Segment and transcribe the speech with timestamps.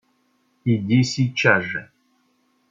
[0.65, 1.91] Иди сейчас же!